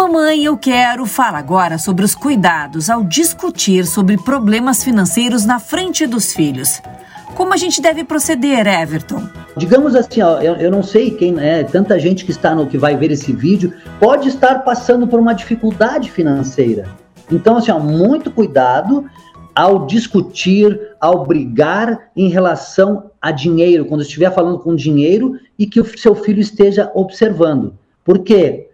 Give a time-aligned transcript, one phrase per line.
[0.00, 6.06] Mamãe, eu quero falar agora sobre os cuidados ao discutir sobre problemas financeiros na frente
[6.06, 6.80] dos filhos.
[7.34, 9.28] Como a gente deve proceder, Everton?
[9.58, 12.78] Digamos assim, ó, eu, eu, não sei quem é, tanta gente que está no que
[12.78, 16.88] vai ver esse vídeo pode estar passando por uma dificuldade financeira.
[17.30, 19.04] Então, assim, ó, muito cuidado
[19.54, 25.78] ao discutir, ao brigar em relação a dinheiro, quando estiver falando com dinheiro e que
[25.78, 27.74] o seu filho esteja observando.
[28.02, 28.69] Por quê?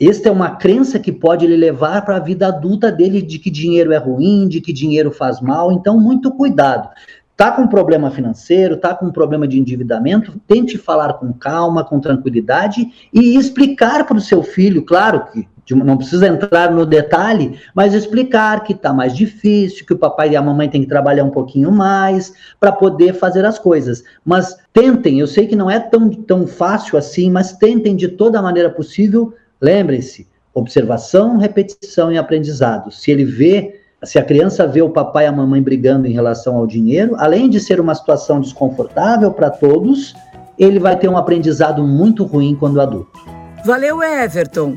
[0.00, 3.50] Esta é uma crença que pode lhe levar para a vida adulta dele de que
[3.50, 5.72] dinheiro é ruim, de que dinheiro faz mal.
[5.72, 6.88] Então, muito cuidado.
[7.36, 12.86] Tá com problema financeiro, tá com problema de endividamento, tente falar com calma, com tranquilidade
[13.12, 18.62] e explicar para o seu filho, claro que não precisa entrar no detalhe, mas explicar
[18.64, 21.72] que está mais difícil, que o papai e a mamãe têm que trabalhar um pouquinho
[21.72, 24.04] mais para poder fazer as coisas.
[24.24, 28.42] Mas tentem, eu sei que não é tão, tão fácil assim, mas tentem de toda
[28.42, 32.90] maneira possível Lembrem-se, observação, repetição e aprendizado.
[32.90, 36.56] Se ele vê, se a criança vê o papai e a mamãe brigando em relação
[36.56, 40.14] ao dinheiro, além de ser uma situação desconfortável para todos,
[40.58, 43.20] ele vai ter um aprendizado muito ruim quando adulto.
[43.64, 44.76] Valeu, Everton.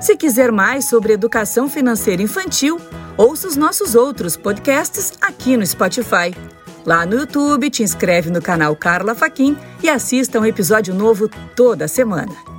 [0.00, 2.80] Se quiser mais sobre educação financeira infantil,
[3.16, 6.34] ouça os nossos outros podcasts aqui no Spotify.
[6.84, 11.88] Lá no YouTube, te inscreve no canal Carla Faquin e assista um episódio novo toda
[11.88, 12.55] semana.